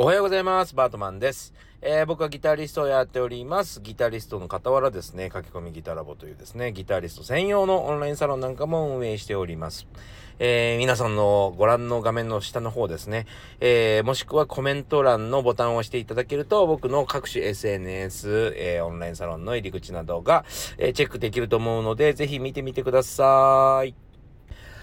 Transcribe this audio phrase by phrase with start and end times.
[0.00, 0.76] おはようございます。
[0.76, 1.52] バートマンです。
[1.82, 3.80] えー、僕はギタリストをやっております。
[3.80, 9.88] ギタリストの傍らですね、書き込みギタラボというですね、ギタリスト専用のオンラインサロンなんかも運営しております。
[10.38, 13.26] えー、皆さんのご覧の画面の下の方ですね、
[13.58, 20.44] えー、もしくはコメント欄のボタンを押していただけると、僕の各種 SNS、え、オンラインサロンの入り口などが、
[20.78, 24.07] えチェックできると思うので、ぜひ見てみてください。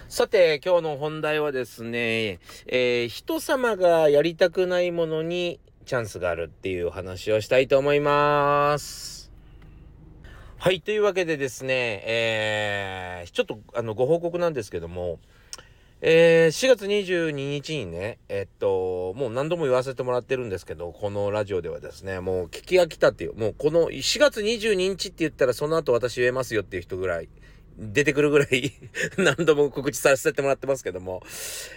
[0.08, 9.32] さて、今日の本題はですね、えー、人様がやりたくないものにチャンスがあるっていう話をしたいと思います。
[10.58, 15.18] はい、というわけでですね、えー、ちょっとあのご報告なんですけども、
[16.02, 27.30] えー、4月22日にね、えっと、もう何度も言わせてもらってるんですけど、このラジオではですね、もう聞き飽きたっていう、もうこの4月22日って言ったらその後私言えますよっていう人ぐらい
[27.78, 28.74] 出てくるぐらい
[29.18, 31.22] 何度も告知させてもらってますけども、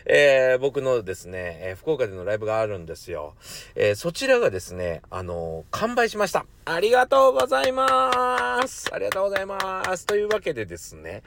[0.05, 3.34] えー、僕のですね、えー、福岡でのライブがあるんですよ。
[3.74, 6.47] えー、そちらがですね、あの完売しました。
[6.65, 8.90] ありがとうございます。
[8.93, 10.07] ありがとうございます。
[10.07, 11.23] というわけでですね、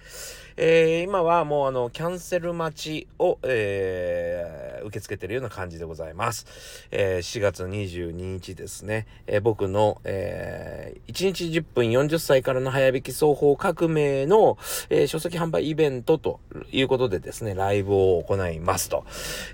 [0.64, 6.88] え今はもうあの、キャンセル待ちを、えー受け付けてるような感じでございます。
[6.92, 14.58] え4月22日ですね、え僕の、え1日10分40歳からの早引き双方革命の、
[14.90, 16.40] えー、書籍販売イベントと
[16.72, 19.06] いうことでですね、ライブを行いますと。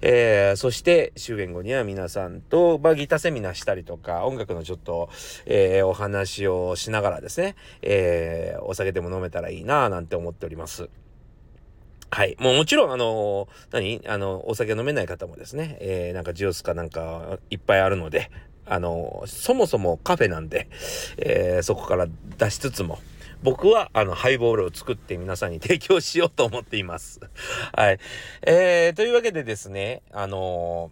[0.01, 5.09] えー、そして終演後には皆さんと、まあ、ギターセミナーしたりとか、音楽のちょっと、
[5.45, 10.89] えー、お話をしながらですね、えー、お酒でも飲めたらいいなぁなんて思っております。
[12.09, 12.37] はい。
[12.39, 14.01] もうもちろん、あの、何？
[14.07, 18.31] あの、お酒飲めない方もですね、えー、なんかジュースかなんかいっぱいあるので、
[18.65, 20.69] あの、そもそもカフェなんで、
[21.17, 22.99] えー、そこから出しつつも、
[23.43, 27.19] 僕はあのハイボールを作って皆さんに 提供しようと思っています。
[27.73, 27.99] はい。
[28.41, 30.91] えー、というわけでですね、あの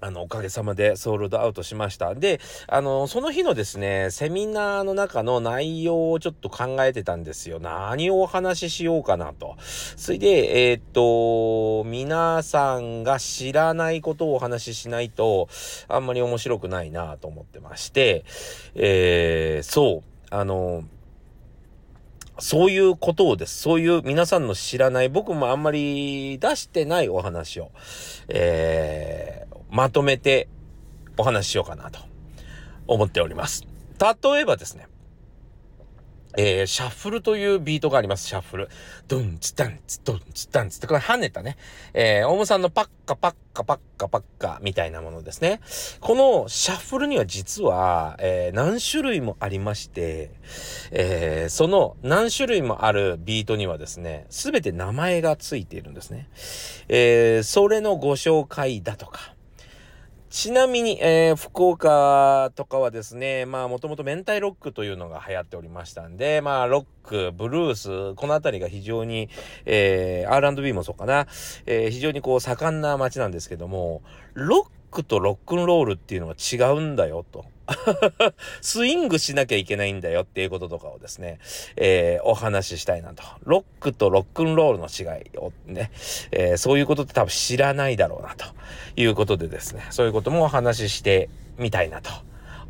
[0.00, 2.14] あの、おかげさまでソールドアウトしました。
[2.14, 7.58] で、あの、その日のですね、セミナーの中の内容をちょっと考えてたんですよ。
[7.58, 9.56] 何をお話ししようかなと。
[9.96, 15.48] それで、えー、っと、皆さんが知らないことをお話ししないと、
[15.88, 18.24] あんまり面白くないなと思ってまして、
[18.74, 20.84] えー、そう、あの、
[22.40, 23.60] そういうことをです。
[23.60, 27.72] そういう皆さんの知らない、僕もあんまり出してないお話を、
[28.28, 30.48] えー、まとめて
[31.16, 32.00] お話ししようかなと
[32.86, 33.64] 思っております。
[34.00, 34.86] 例えばですね、
[36.36, 38.28] えー、シャッフルというビートがあります。
[38.28, 38.68] シャッフル。
[39.08, 41.56] ドン、ツタン、ツドン、ツタン、ツって、これ跳ねたね。
[41.94, 45.60] えー、オムさんのパッカパッカパッカパッカみたいなものですね。
[46.00, 50.30] このシャッフルには実は、えー、何種類もありまして、
[50.92, 56.28] えー、その何種類もあるビートにはですね、すべて名前がついているんですね。
[56.88, 59.34] えー、それのご紹介だとか、
[60.30, 69.30] ちなみに、えー、福岡とかはですね、まあもともと明太ロックというのが流行っておりましたんで、まあロック、ブルース、この辺りが非常に、
[69.64, 71.26] えー、R&B もそうかな、
[71.64, 74.02] えー、非常にこう盛んな街なんですけども、
[74.34, 77.46] ロックとロックンロールっていうのは違うんだよと。
[78.60, 81.38] スイングしなきゃいけないんだよっていうこととかをですね、
[81.76, 83.22] えー、お話ししたいなと。
[83.44, 85.90] ロックとロックンロールの違いをね、
[86.30, 88.46] えー、そういうことって多分知らないだろうなと
[88.96, 92.10] いうことでですね、そういうこともお話ししてみたいなと。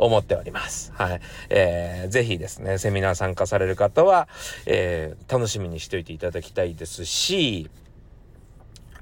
[0.01, 0.93] 思っております。
[0.95, 1.21] はい。
[1.51, 4.29] えー、ぜひですね、セミナー参加される方は、
[4.65, 7.69] えー、楽しみにしておいていただきたいですし、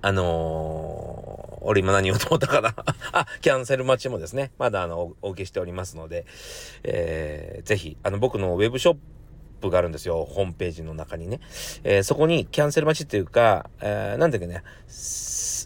[0.06, 2.76] あのー、俺今何言おうと思ったかな
[3.10, 6.26] あ、キャンセル待ちもですね、まだあの、お受けしておりますので、
[6.84, 8.96] えー、ぜひ、あの、僕のウェブショッ
[9.60, 11.40] プがあるんですよ、ホームページの中にね。
[11.82, 14.62] えー、そこにキャンセル待ちっていうか、えー、なんだっけね、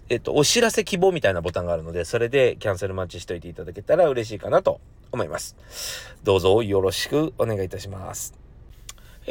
[0.08, 4.80] えっと、お知らせ希望みたいなボタンがあるので、それでキャンセル待ちしといていただけたら嬉しいかなと
[5.12, 5.54] 思います。
[6.24, 8.39] どうぞよろしくお願いいたします。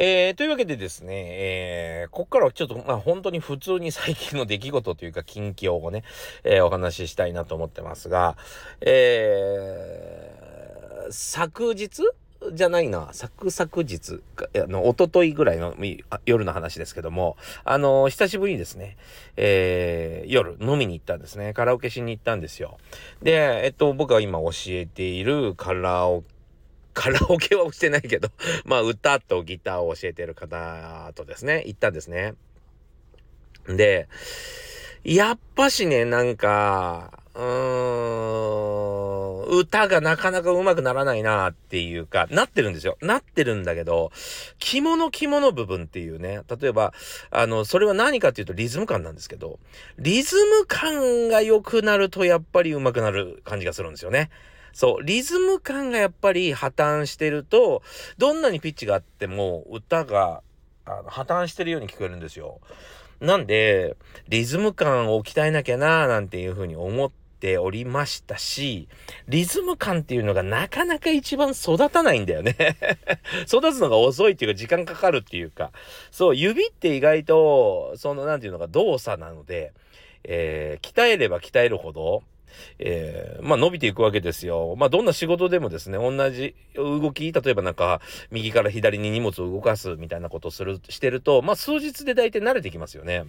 [0.02, 6.04] えー、というわけでですね、えー、ここからはちょっと、まあ本当に普通に最近の出来事というか近況をね、
[6.42, 8.38] えー、お話ししたいなと思ってますが、
[8.80, 12.02] えー、昨日
[12.52, 14.22] じゃないな、昨々日、
[14.64, 15.74] あの、おとといぐらいの
[16.24, 18.96] 夜の話ですけども、あの、久しぶりにですね、
[19.36, 21.52] えー、夜飲みに行ったんですね。
[21.52, 22.78] カラオケしに行ったんですよ。
[23.22, 26.28] で、えっと、僕が今教えているカラオケ、
[26.94, 28.30] カラオケはしてないけど
[28.64, 32.34] まあ歌とギターを教えてる方とですね、行ったんですね。
[33.66, 34.08] で、
[35.04, 37.42] やっぱしね、なんか、うー
[39.56, 42.98] ん、歌がなかなか上手くならないなっていうか、なってるんですよ。
[43.00, 44.12] なってるんだけど、
[44.58, 46.92] 着物着物部分っていうね、例えば、
[47.30, 49.58] あの、それは何かっていうとリズム感なんですけど、
[49.98, 54.30] リズム感が良くなるとやっぱり上手くなる感じがするんですよね。
[54.72, 57.82] そう、リズム感がやっぱり破綻してると、
[58.18, 60.42] どんなにピッチがあっても歌が
[60.84, 62.60] あの破綻してるように聞こえるんですよ。
[63.20, 63.96] なんで、
[64.28, 68.88] リズム感を鍛えなきゃなーなんていうふうに思っておりましたし、
[69.28, 72.56] リズム感っていうのがなかなか一番育たないんだよね
[73.46, 75.70] 育つのが遅いっていうか時間かかるっていうか、
[76.10, 79.74] そう、指って意外と、その、なんていうのか動作なので、
[80.24, 82.22] えー、鍛えれば鍛えるほど、
[82.78, 84.74] えー、まあ伸びていくわけですよ。
[84.76, 88.00] まあどんな仕事でもですね、同じ動き、例えばなんか、
[88.30, 93.24] 右から左に荷物を動かすみたいなことをする、してると、まあ数日で大体慣れてきますよね。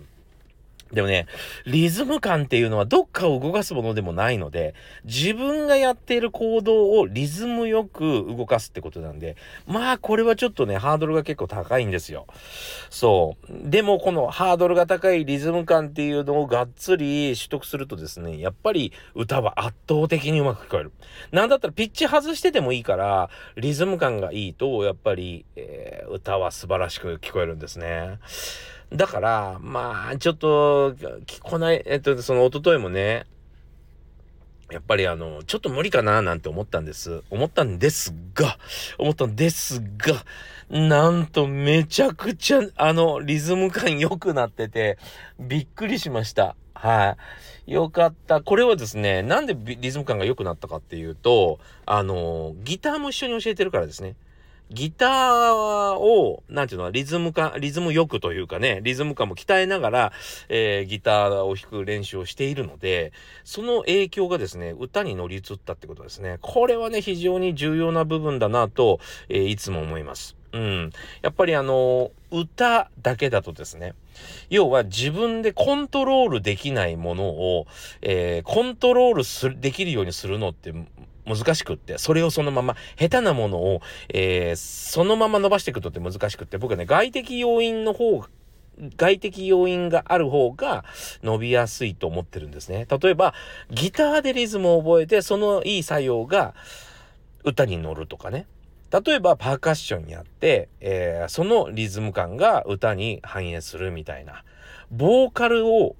[0.94, 1.28] でもね、
[1.66, 4.74] リズム感っていうのはどっかを動かすものでもないので、
[5.06, 12.28] 自分がやっている行動をリズムよく動かすってことなんで、まあこれはちょっとね、ハードルが結構高いんですよ。
[12.90, 13.70] そう。
[13.70, 20.92] でもこのハードルが高いリズム感っていうのをがっつり取得するとですね、やっぱり歌は圧倒的にうまく聞こえる。
[21.32, 28.20] なんだったらピッチ外しててもいいから、リズム感がいいと、やっぱり、えー、歌は素晴らしく聞こえるんですね。
[28.94, 30.94] だから、まあ、ちょっと、
[31.26, 33.26] 聞こない、えっと、その、一昨日もね、
[34.70, 37.24] やっぱりあの、ちょっと無理かななんて思ったんです。
[37.30, 38.58] 思ったんですが、
[38.98, 40.26] 思ったんですが、
[40.70, 44.98] なんとめちゃくちゃ、あの、リズム感良くなってて、
[45.40, 46.56] びっくりしました。
[46.74, 47.18] は
[47.68, 47.74] い。
[47.74, 48.42] よかった。
[48.42, 54.16] これはですね、なんでリズム感が良くなったかっていうと、あの、ギターも一緒に教えてるからですね。
[54.72, 60.14] ギターを、なんていうの、リズム感、リズムよくというかね、リズム感も鍛えながら、
[60.48, 63.12] えー、ギターを弾く練習をしているので、
[63.44, 66.38] その影響がですね、歌に乗り移ったってことですね。
[66.42, 70.38] これはね、非常に重要な部分だなと、えー、いつも思います。
[70.54, 70.92] うん。
[71.22, 73.94] やっぱりあの、歌だけだとですね、
[74.50, 77.68] 要は自分でコントロールできないものを、
[78.02, 80.74] えー、コントロールする、できるようにするのって
[81.26, 88.24] 難しくって、それをそのまま、下手なものを、えー、そのまま伸ばしていくとって難しくって、僕はね、外的要因の方
[88.98, 90.86] 外的要因がある方が
[91.22, 92.88] 伸びやすいと思ってるんですね。
[92.90, 93.34] 例えば、
[93.70, 96.56] ギターでリズムを覚えて、そのいい作用が
[97.44, 98.48] 歌に乗るとかね。
[98.92, 104.44] 例えば、パーカッションやって、えー、そのリズム感が歌に反映するみたいな。
[104.90, 105.96] ボーカルを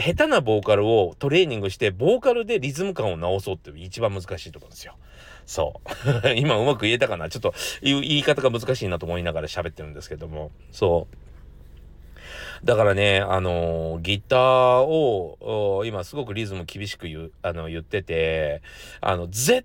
[0.00, 4.94] 下手なボーカルをトレーニングして、ボーカルでリズム感を直そうって一番難しいところですよ。
[5.46, 5.80] そ
[6.24, 6.28] う。
[6.36, 10.50] 今うまく言えたかなちょっと言い方が難しいなと思いながら喋ってるんですけども。
[10.72, 11.16] そう。
[12.64, 18.62] だからね、あのー、ギターを、今すごくリズム厳しく言う、あの、言ってて、
[19.00, 19.64] あの、絶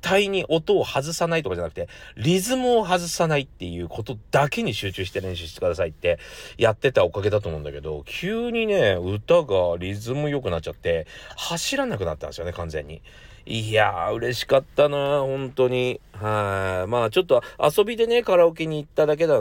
[0.00, 6.18] 対に音を外さないとかじゃなくて、リズムを外さないっていうことだけに集中して練習してくださいって
[6.56, 11.06] やってたおかげだと思うんだけど、急にね、歌がリズム良くなっちゃって、
[11.36, 13.02] 走らなくなったんですよね、完全に。
[13.46, 16.00] いやー、嬉しかったな、本当に。
[16.12, 16.90] はい。
[16.90, 19.40] まあ、ちょっと遊びでね、カラオケに行っただけだ、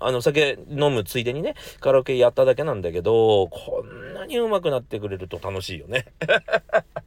[0.00, 6.06] あの、酒飲むついでにね、カラオケやっただけなんだけど、こんなに上手くなってくれると楽しいよね。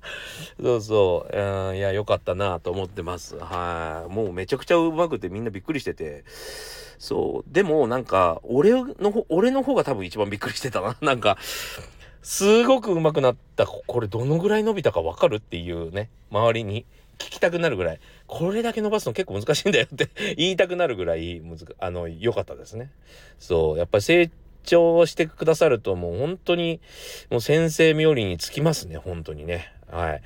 [0.61, 1.37] そうそう。
[1.37, 3.37] うん、いや、よかったなと思ってます。
[3.37, 4.13] はい。
[4.13, 6.23] もうめちゃくちゃ上手くてみんなびっくりしてて。
[6.97, 7.53] そう。
[7.53, 10.97] でも、なんか、俺の、俺の方が多分一番びっくりしてたな。
[11.01, 11.37] なんか、
[12.21, 13.65] すごく上手くなった。
[13.65, 16.85] これどのぐらい伸びたかわかるっていうね、周りに
[17.17, 22.91] 聞きたくなるぐらい、これだけ伸ばすの結構難しいんだよって 言いたくなるぐらい、むずあの、良かったですね。
[23.39, 23.77] そう。
[23.77, 24.29] やっぱり成
[24.63, 26.81] 長してくださるともう本当に、
[27.29, 29.71] もう先生冥利につきますね、本当にね。
[29.91, 30.21] はい。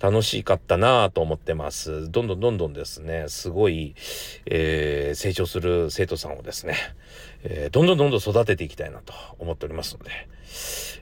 [0.00, 2.10] 楽しかったなぁと思ってます。
[2.10, 3.94] どんどんどんどんですね、すごい、
[4.46, 6.76] えー、成長する生徒さんをですね、
[7.42, 10.10] えー、どんどんどんどん育てていきたいなと思っておりますので、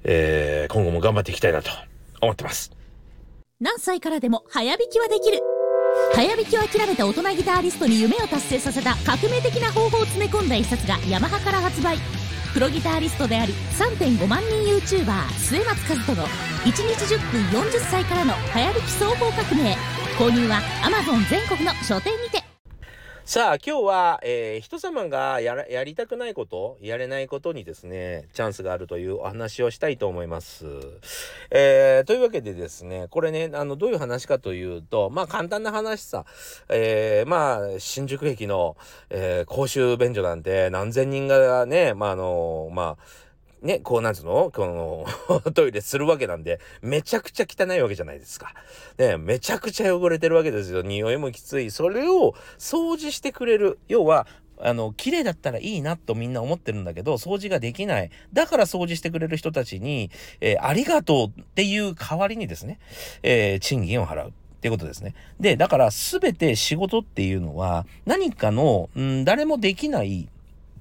[0.04, 1.70] えー、今後も頑張っていきたいなと
[2.20, 2.72] 思ってます。
[3.60, 5.38] 何歳からでも早弾きはできる
[6.14, 11.98] 早弾きを諦めた大人ギターリストに夢を達成させた革命的な方法を詰め込んだ一冊がヤマハから発売。
[12.52, 19.76] プロギタリストであり3.5万人 YouTuber 末松和人の1日10分40歳からの早弾き双方革命。
[20.16, 22.43] 購入は Amazon 全国の書店にて。
[23.26, 30.66] さあ、今日は、えー、人様がややりたくないこと、やれないことにですね、チャンスがあるというお話をしたいと思います。
[31.50, 36.26] えー、というわけでですね、これね、あの、どういう話かというと、まあ、簡単な話さ、
[36.68, 38.76] えー、まあ、新宿駅の、
[39.08, 43.23] えー、公衆便所なんて何千人がね、まあ、あの、まあ、
[43.64, 44.52] ね、こうなんつうの？
[44.54, 45.06] こ
[45.44, 48.54] の トイレするわけなんで、めちゃくちゃ汚いわけじゃないですか。
[48.98, 50.82] ね、めちゃくちゃ汚れてるわけですよ。
[50.82, 51.70] 匂いもきつい。
[51.70, 53.78] それを掃除してくれる。
[53.88, 54.26] 要は、
[54.60, 58.10] あの、綺麗だったらいいなとみんな思ってるんだけど、掃除ができない。
[58.32, 62.78] だから掃除してくれる人たちに、えー、ありがとうっていう代わりにですね、
[63.22, 64.28] えー、賃金を払う。
[64.28, 64.32] っ
[64.64, 65.14] ていうことですね。
[65.38, 70.30] で、だから全て仕事っていうのは何かの、うん、誰もできない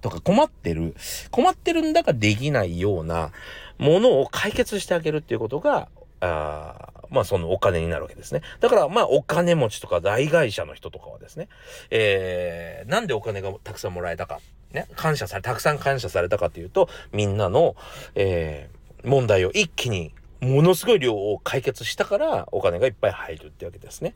[0.04, 0.96] とか困ってる、
[1.32, 3.32] 困ってるんだかできないような
[3.80, 5.88] ものを解決してあげるっていうことが、
[6.20, 8.42] あまあそのお金になるわけですね。
[8.60, 11.48] だからまあお金持ちとか大会社の人とかはですね、
[11.90, 14.42] えー、なんでお金がたくさんもらえたか、
[14.72, 17.76] ね、感謝され、たくさん感謝されたかというと、みんなの、
[18.16, 20.14] えー、問題を一気に
[20.44, 24.16] ものすごい量を解決したからお金がいっぱい入るってわけですね。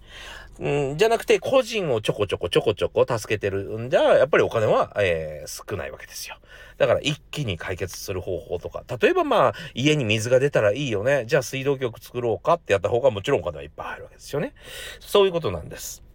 [0.59, 6.37] うん、じゃなくて個人をちょこちょこちょこちょこ助けてるんじゃ、やっぱりお金は、えー、少ないわけですよ。
[6.77, 11.25] だから一気に解決する方法とか、例えばまあ家に水が出たらいいよね。
[11.25, 14.53] じゃあ水道局作ろうかってやった方がもちろんお金はいっぱい入るわけですよね。
[14.99, 16.06] そういうことなんです。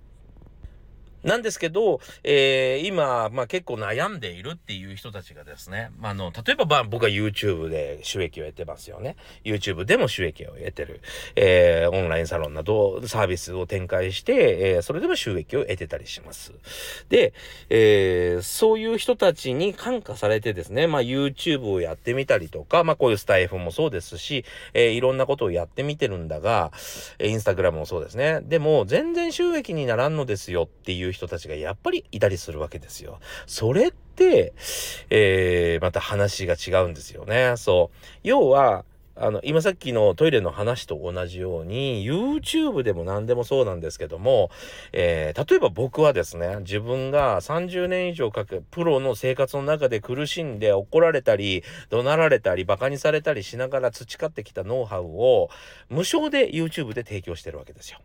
[1.22, 9.16] なんですけど、えー、今、まあ結構悩んでいるっていう人たちがですね、まあ、あの、例えば、まあ僕は YouTube で収益を得てますよね。
[9.44, 11.00] YouTube でも収益を得てる。
[11.36, 16.52] えー、オンラインサロンなどサービスを展開して、えー、それでも収益を得てたりします。
[17.08, 17.32] で、
[17.70, 26.72] えー、そういう人たちに感化されてですね、まあ YouTube をやってみたりとか、まあこういうスタイフもそうですし、えー、いろんなことをやってみてるんだが、
[27.20, 28.40] インスタグラムもそうですね。
[28.42, 33.20] でも、全然収益にならんのですよっていう人たちがやっぱりいたりするわけですよ。
[33.46, 34.52] それって、
[35.10, 37.54] えー、また話が違うんですよね。
[37.56, 37.96] そう。
[38.22, 44.50] 要は、あの、今さっきのトイレの話と同じように、YouTube でも何でもそうなんですけども、
[44.92, 55.50] えー、例えば僕はですね、自分が30年以上かけ、プロの生活の中で苦しんで怒られたり、怒鳴られたり、馬鹿にされたりしながら培ってきたノウハウを、
[55.90, 57.98] 無償で YouTube で提供してるわけですよ。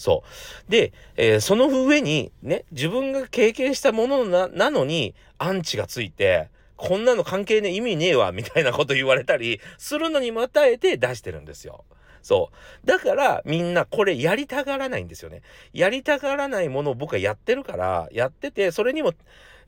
[0.00, 0.24] そ
[0.66, 0.70] う。
[0.70, 11.84] で、えー、その上に、ね、自分が経験したものな、なのに、アンチがついて、こんなの関係ね、意味ねえわ、みたいなこと言われたり、するのにまたえて出してるんですよ。
[12.22, 12.50] そ
[12.82, 12.86] う。
[12.86, 15.42] だから、みんなこれやりたがらないんですよね。
[15.74, 19.12] やりたがらないものを僕はやってるから、やってて、それにも、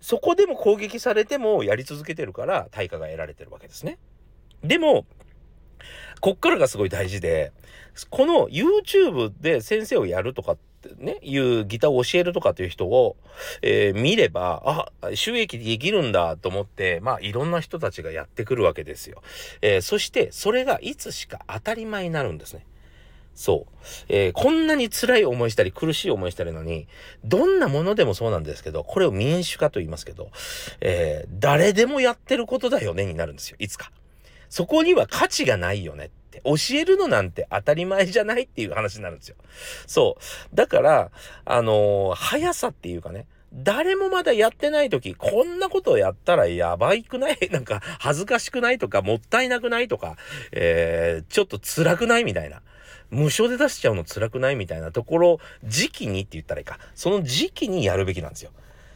[0.01, 3.99] そこでも攻撃されてもやり続けてるから、対価が得られてるわけですね。
[4.65, 5.05] でも、
[6.21, 7.53] こっからがすごい大事で、
[8.11, 13.17] この YouTube で先生をやるとかってね、いうギターを教えるとかっていう人を、
[13.61, 19.23] えー、見れば、あ、収益できるんだと思って、まあいろんな人たちがやってくるわけですよ。
[19.61, 22.67] えー、そしてそれがいつしか当たり前になるんですね。
[23.35, 23.75] そう。
[24.09, 26.87] えー、こんなに辛い思いしたり苦しい思いしたりのに、
[27.25, 30.31] どんなものでもそうなんですけど、これを民主化と言いますけど、
[30.81, 33.57] え、誰でもやってることだよねになるんですよ。
[33.59, 33.91] いつか。
[34.53, 36.05] そこには価値がないよね。
[36.05, 39.37] って教えるのなんて当たり前じゃないっていう話になるんですよ。
[39.87, 40.19] そ
[40.53, 40.55] う。
[40.55, 41.11] だから、
[41.47, 47.39] あのー、速さっていうかね、誰もまだやってない時、こんなことをやったらやばいくない？
[47.51, 50.19] なんか恥ずかしくないとか、もったいなくないとか、
[50.53, 52.61] えー、ちょっと辛くないみたいな。
[53.09, 56.79] 無償で出しちゃうの辛くないみたいなところ、時期にって言ったらいいか。
[56.95, 58.51] その時期にやるべきなんですよ。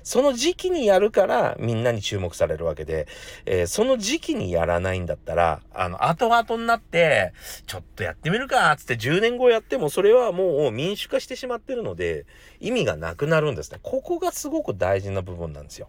[0.06, 3.08] その時期にやるからみんなに注目されるわけで、
[3.44, 7.32] えー、その時期にやらないんだったら、あの、後々になって、
[7.66, 12.24] ちょっとやってみるか、つって10年後やってもそれはもう民主化してしまってるので、
[12.60, 13.80] 意味がなくなるんですね。
[13.82, 15.88] ここがすごく大事な部分なんですよ。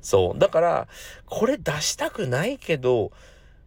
[0.00, 0.38] そう。
[0.40, 0.88] だから、
[1.26, 3.12] これ出したくないけど、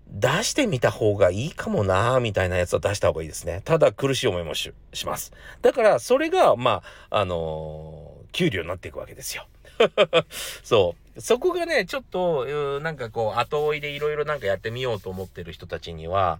[0.09, 3.61] 出してみた方がいいかもなみたいなやつは出した方がいいですね。
[3.63, 4.73] ただ苦しい思いもし
[5.05, 5.31] ます。
[5.61, 9.47] だから、それが、まあ、あのー、給料になっていくわけですよ。
[10.63, 11.21] そう。
[11.21, 16.39] そこがね、ちょっと、なんかこう、後追いでいろいろなんかやってみようと思ってる人たちには、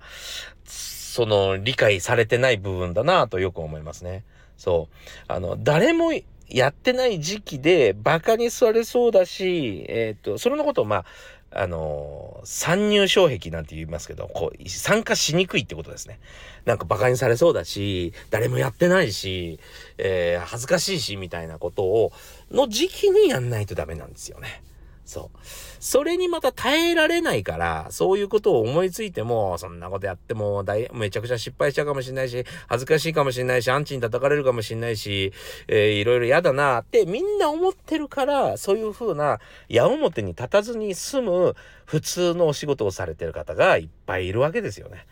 [0.66, 4.24] その、理解されてない部分だなとよく思いますね。
[4.58, 4.96] そう。
[5.28, 6.12] あの、誰も
[6.48, 11.06] やってない時期で馬鹿にされそうだし、えっ、ー、と、それのことをまあ、
[11.52, 16.20] あの参入障壁なんて言いますけど、こう、参加しにくいってことですね。
[16.66, 19.60] なんか馬鹿にされそうだし、誰もやってないし、
[19.98, 22.12] えー、恥ずかしいし、みたいなことを、
[22.52, 24.62] の時期にやんないとダメなんですよね。
[25.10, 25.38] そう。
[25.80, 35.34] それにまた耐えられないから、そういうことを思いついても、そんなことやっても大、めちゃくちゃ失敗しちゃうかもしれないし、恥ずかしいかもしれないし、アンチに叩かれるかもしれないし、
[35.68, 45.08] えー、いろいろ嫌だなってみんな思ってるから、そういう風な矢面に立たずに済む普通のお仕事をされてる方がいっぱいいるわけですよね。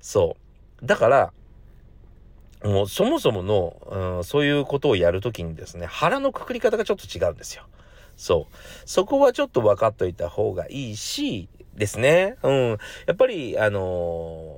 [0.00, 0.36] そ
[0.80, 0.86] う。
[0.86, 1.32] だから、
[2.62, 7.64] もうそもそもの、うん、そういうことをやるときにですね、腹のくくり方がちょっと違うんですよ。
[8.20, 8.54] そう。
[8.84, 12.36] そこはちょっと分かっといた方がいいし、ですね。
[12.42, 12.68] うん。
[13.06, 14.54] やっぱり、あの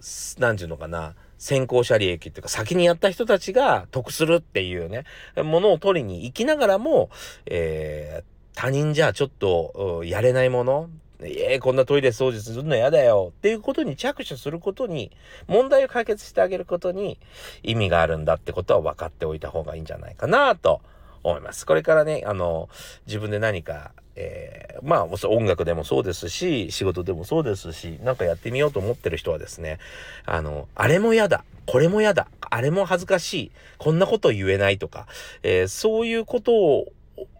[0.00, 1.14] ー、なんていうのかな。
[1.38, 5.04] 先行者利益っていうか先にやった人たちが得するっていうね、
[5.36, 7.10] ものを取りに行きながらも、
[7.46, 10.88] えー、他人じゃちょっと、やれないもの、
[11.20, 15.10] えー、こんなトイレ掃除するの嫌だよっていうことに着手することに、
[15.46, 17.18] 問題を解決してあげることに
[17.62, 20.80] 意味があるんだってことは分かっておいた方がいいんじゃないかなと
[21.24, 21.66] 思います。
[21.66, 22.68] これからね、あの、
[23.06, 29.78] 自分で何か、えー、まあ、音楽でもそうですし、仕事でもそうですし、なんかやってみようと思ってる人はですね、
[30.24, 35.06] あの、あれも嫌だ、これも嫌だ、あれも恥ずかしい、こんなこと言えないとか、
[35.42, 36.92] えー、そういうことを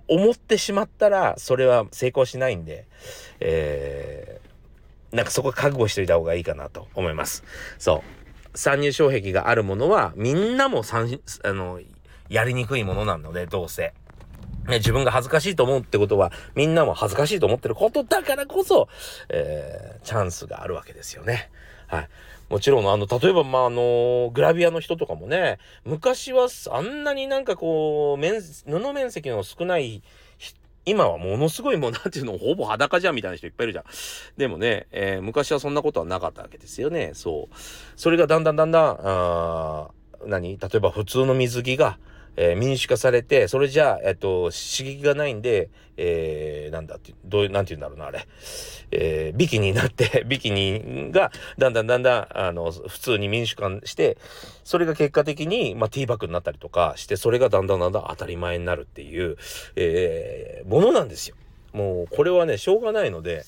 [0.08, 2.86] 思ってしまったら、それは成功しないんで、
[3.40, 7.44] えー、なんかそこは覚悟しといた方がいいかなと思います。
[7.78, 8.02] そ
[8.54, 8.58] う。
[8.58, 11.80] 参入障壁があるものは、みんなも参、あの、
[12.28, 13.92] やりにくいものなので、どうせ。
[14.68, 18.88] ね、自分が恥ずかしいと思うってことは、みんなも恥ずかしいと思ってることだからこそ、
[19.28, 21.50] えー、チャンスがあるわけですよね。
[21.86, 22.08] はい。
[22.48, 30.02] もちろん、あの、例えば、まあ、あの、グラビアの人とかもね、昔はあんなになんかこう、面、布面積の少ない
[30.86, 33.84] 今はものすごいもうなんていうの、ほぼ裸じゃんみたいな人いっぱいいるじゃん。
[34.36, 37.12] でもね、えー、昔はそんなことはなかったわけですよね。
[37.14, 37.54] そう。
[37.96, 39.88] それがだんだんだんだん、あ
[40.26, 40.58] 何？
[40.58, 41.98] 例えば普通の水着が、
[42.36, 48.26] えー、民主化されて、それじゃあ、えっと、刺激がないんで、えー、なんだって、どういう、なんて言うんだろうな、あれ。
[48.90, 54.18] えー、ビキニになって、ビキニが、だんだんだんだん、あの、普通に民主化して、
[54.64, 59.36] それが結果的に、まあ、ティーバッグになったりとかして、それがだんだんだんだん当たり前になるっていう、
[59.76, 61.36] えー、ものなんですよ。
[61.72, 63.44] もう、これはね、しょうがないので、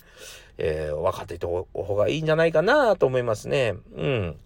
[0.59, 1.67] えー、分かっていた方
[1.97, 3.75] がいいんじゃないかなと思いますね。
[3.97, 4.37] うん。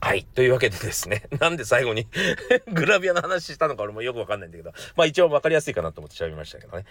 [0.00, 0.26] はい。
[0.34, 1.24] というわけでですね。
[1.40, 2.06] なんで最後に
[2.72, 4.72] グラビアの話したのか俺もよくわかんないんだけど。
[4.96, 6.84] まあ一応わかりやすいかなと思って喋りましたけどね。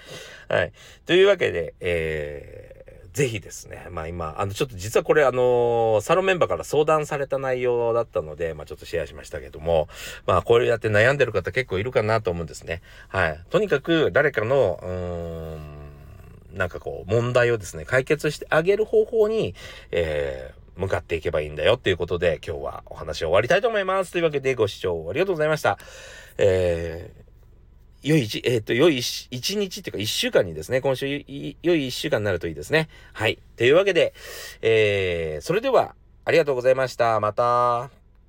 [0.48, 0.72] はい。
[1.06, 3.88] というわけで、えー、ぜひですね。
[3.92, 9.88] まあ今、あの、ちょっと実はこれあのー、サロンメンバーから相談された内容だったので、まあちょっとシェアしましたけども、
[10.26, 12.82] まあこれやって悩んでる方結構いるかなと思うんですね。
[13.08, 13.40] はい。
[13.50, 19.56] とにかく誰かの、うーん、なんかこう、問題をですね、解決してあげる方法に、
[19.92, 24.12] えー、向かっていけばいいんだよっていうことで、今日はお話を終わりたいと思います。
[24.12, 25.78] というわけでご視聴ありがとうございました。
[26.38, 32.90] えー、良い一、えっ、と、良い一日っていうか一週間にですね、今週良い一週間になるといいですね。
[33.14, 33.40] はい。
[33.58, 34.14] というわけで、
[34.62, 37.20] えー、それでは、ありがとうございました。
[37.20, 38.05] また。